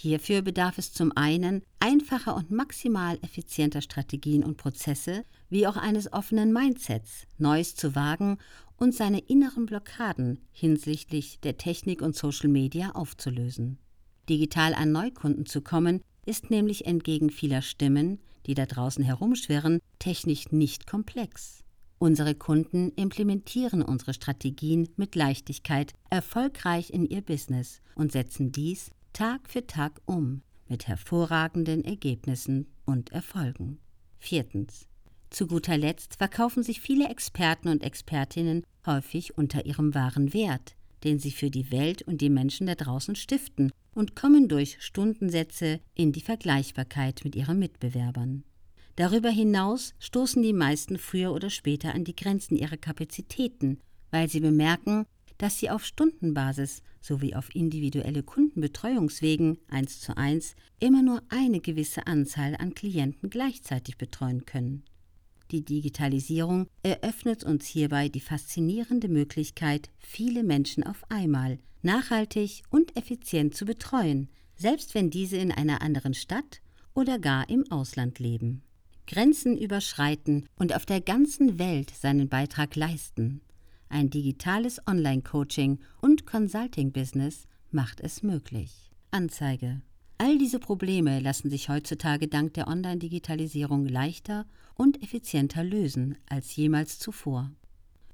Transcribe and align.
Hierfür 0.00 0.40
bedarf 0.40 0.78
es 0.78 0.94
zum 0.94 1.14
einen 1.14 1.60
einfacher 1.78 2.34
und 2.34 2.50
maximal 2.50 3.18
effizienter 3.20 3.82
Strategien 3.82 4.42
und 4.42 4.56
Prozesse, 4.56 5.26
wie 5.50 5.66
auch 5.66 5.76
eines 5.76 6.10
offenen 6.14 6.54
Mindsets, 6.54 7.26
Neues 7.36 7.74
zu 7.74 7.94
wagen 7.94 8.38
und 8.78 8.94
seine 8.94 9.18
inneren 9.18 9.66
Blockaden 9.66 10.40
hinsichtlich 10.52 11.38
der 11.40 11.58
Technik 11.58 12.00
und 12.00 12.16
Social 12.16 12.48
Media 12.48 12.92
aufzulösen. 12.92 13.76
Digital 14.26 14.72
an 14.72 14.90
Neukunden 14.90 15.44
zu 15.44 15.60
kommen, 15.60 16.00
ist 16.24 16.48
nämlich 16.48 16.86
entgegen 16.86 17.28
vieler 17.28 17.60
Stimmen, 17.60 18.20
die 18.46 18.54
da 18.54 18.64
draußen 18.64 19.04
herumschwirren, 19.04 19.80
technisch 19.98 20.50
nicht 20.50 20.86
komplex. 20.86 21.62
Unsere 21.98 22.34
Kunden 22.34 22.90
implementieren 22.92 23.82
unsere 23.82 24.14
Strategien 24.14 24.88
mit 24.96 25.14
Leichtigkeit 25.14 25.92
erfolgreich 26.08 26.88
in 26.88 27.04
ihr 27.04 27.20
Business 27.20 27.82
und 27.94 28.12
setzen 28.12 28.50
dies 28.50 28.92
Tag 29.12 29.50
für 29.50 29.66
Tag 29.66 30.00
um 30.06 30.42
mit 30.68 30.86
hervorragenden 30.86 31.84
Ergebnissen 31.84 32.66
und 32.86 33.10
Erfolgen. 33.10 33.78
Viertens. 34.18 34.86
Zu 35.30 35.46
guter 35.46 35.76
Letzt 35.76 36.16
verkaufen 36.16 36.62
sich 36.62 36.80
viele 36.80 37.08
Experten 37.08 37.68
und 37.68 37.82
Expertinnen 37.82 38.64
häufig 38.86 39.36
unter 39.36 39.66
ihrem 39.66 39.94
wahren 39.94 40.32
Wert, 40.32 40.74
den 41.04 41.18
sie 41.18 41.32
für 41.32 41.50
die 41.50 41.70
Welt 41.70 42.02
und 42.02 42.20
die 42.20 42.30
Menschen 42.30 42.66
da 42.66 42.74
draußen 42.74 43.14
stiften 43.16 43.72
und 43.94 44.16
kommen 44.16 44.48
durch 44.48 44.76
Stundensätze 44.80 45.80
in 45.94 46.12
die 46.12 46.20
Vergleichbarkeit 46.20 47.22
mit 47.24 47.34
ihren 47.34 47.58
Mitbewerbern. 47.58 48.44
Darüber 48.96 49.30
hinaus 49.30 49.94
stoßen 49.98 50.42
die 50.42 50.52
meisten 50.52 50.98
früher 50.98 51.32
oder 51.32 51.50
später 51.50 51.94
an 51.94 52.04
die 52.04 52.16
Grenzen 52.16 52.56
ihrer 52.56 52.76
Kapazitäten, 52.76 53.80
weil 54.10 54.28
sie 54.28 54.40
bemerken, 54.40 55.06
dass 55.40 55.58
sie 55.58 55.70
auf 55.70 55.86
Stundenbasis 55.86 56.82
sowie 57.00 57.34
auf 57.34 57.54
individuelle 57.54 58.22
Kundenbetreuungswegen 58.22 59.56
eins 59.68 59.98
zu 59.98 60.14
eins 60.18 60.54
immer 60.80 61.02
nur 61.02 61.22
eine 61.30 61.60
gewisse 61.60 62.06
Anzahl 62.06 62.56
an 62.56 62.74
Klienten 62.74 63.30
gleichzeitig 63.30 63.96
betreuen 63.96 64.44
können. 64.44 64.84
Die 65.50 65.64
Digitalisierung 65.64 66.66
eröffnet 66.82 67.42
uns 67.42 67.64
hierbei 67.64 68.10
die 68.10 68.20
faszinierende 68.20 69.08
Möglichkeit, 69.08 69.88
viele 69.98 70.44
Menschen 70.44 70.84
auf 70.84 71.10
einmal 71.10 71.58
nachhaltig 71.80 72.62
und 72.68 72.94
effizient 72.98 73.54
zu 73.54 73.64
betreuen, 73.64 74.28
selbst 74.56 74.94
wenn 74.94 75.08
diese 75.08 75.38
in 75.38 75.52
einer 75.52 75.80
anderen 75.80 76.12
Stadt 76.12 76.60
oder 76.92 77.18
gar 77.18 77.48
im 77.48 77.64
Ausland 77.72 78.18
leben. 78.18 78.62
Grenzen 79.06 79.56
überschreiten 79.56 80.46
und 80.56 80.76
auf 80.76 80.84
der 80.84 81.00
ganzen 81.00 81.58
Welt 81.58 81.88
seinen 81.90 82.28
Beitrag 82.28 82.76
leisten. 82.76 83.40
Ein 83.90 84.08
digitales 84.08 84.80
Online-Coaching 84.86 85.78
und 86.00 86.24
Consulting-Business 86.24 87.46
macht 87.72 88.00
es 88.00 88.22
möglich. 88.22 88.92
Anzeige. 89.10 89.82
All 90.16 90.38
diese 90.38 90.60
Probleme 90.60 91.18
lassen 91.18 91.50
sich 91.50 91.68
heutzutage 91.68 92.28
dank 92.28 92.54
der 92.54 92.68
Online-Digitalisierung 92.68 93.86
leichter 93.86 94.46
und 94.76 95.02
effizienter 95.02 95.64
lösen 95.64 96.16
als 96.28 96.54
jemals 96.54 97.00
zuvor. 97.00 97.50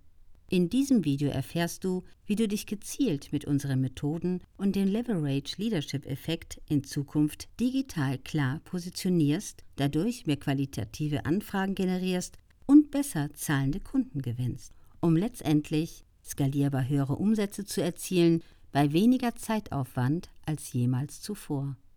In 0.51 0.69
diesem 0.69 1.03
Video 1.03 1.31
erfährst 1.31 1.83
du, 1.83 2.03
wie 2.27 2.35
du 2.35 2.47
dich 2.47 2.67
gezielt 2.67 3.33
mit 3.33 3.45
unseren 3.45 3.81
Methoden 3.81 4.41
und 4.55 4.75
dem 4.75 4.87
Leverage 4.87 5.55
Leadership 5.57 6.05
Effekt 6.05 6.61
in 6.69 6.83
Zukunft 6.83 7.49
digital 7.59 8.19
klar 8.19 8.59
positionierst, 8.65 9.63
dadurch 9.75 10.27
mehr 10.27 10.37
qualitative 10.37 11.25
Anfragen 11.25 11.73
generierst 11.73 12.37
und 12.67 12.91
besser 12.91 13.33
zahlende 13.33 13.79
Kunden 13.79 14.21
gewinnst, 14.21 14.73
um 14.99 15.17
letztendlich 15.17 16.05
skalierbar 16.23 16.87
höhere 16.87 17.15
Umsätze 17.15 17.65
zu 17.65 17.81
erzielen 17.81 18.43
bei 18.71 18.93
weniger 18.93 19.35
Zeitaufwand 19.35 20.29
als 20.43 20.71
jemals 20.71 21.23
zuvor. 21.23 21.75